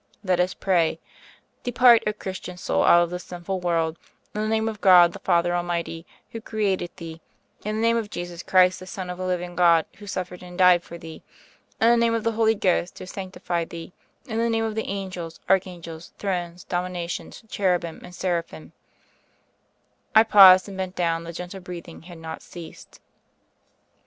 "Let 0.23 0.39
Us 0.39 0.55
Pray. 0.55 0.99
"Depart, 1.61 2.01
O 2.07 2.13
Christian 2.13 2.57
soul, 2.57 2.81
out 2.81 3.03
of 3.03 3.11
this 3.11 3.23
sinful 3.23 3.59
world, 3.59 3.99
in 4.33 4.41
the 4.41 4.47
name 4.47 4.67
of 4.67 4.81
God, 4.81 5.13
the 5.13 5.19
Father 5.19 5.53
Al 5.53 5.61
mighty, 5.61 6.07
who 6.31 6.41
created 6.41 6.89
thee; 6.97 7.21
in 7.63 7.75
the 7.75 7.81
name 7.83 7.97
of 7.97 8.09
Jesus 8.09 8.41
Christ, 8.41 8.79
the 8.79 8.87
Son 8.87 9.11
of 9.11 9.19
the 9.19 9.23
living 9.25 9.55
God, 9.55 9.85
who 9.99 10.07
suffered 10.07 10.41
and 10.41 10.57
died 10.57 10.81
for 10.81 10.97
thee; 10.97 11.21
in 11.79 11.89
the 11.91 11.97
name 11.97 12.15
of 12.15 12.23
the 12.23 12.31
Holy 12.31 12.55
Ghost, 12.55 12.97
who 12.97 13.05
sanctified 13.05 13.69
thee; 13.69 13.93
in 14.25 14.39
the 14.39 14.49
name 14.49 14.63
of 14.65 14.73
the 14.73 14.87
Angels, 14.87 15.39
Archangels, 15.47 16.13
Thrones, 16.17 16.63
Dominations, 16.63 17.43
Cherubim 17.47 18.01
and 18.03 18.15
Seraphim" 18.15 18.71
I 20.15 20.23
paused, 20.23 20.67
and 20.67 20.75
bent 20.77 20.95
down; 20.95 21.25
the 21.25 21.31
gentle 21.31 21.59
breathing 21.59 22.01
had 22.01 22.17
not 22.17 22.41
ceased. 22.41 22.99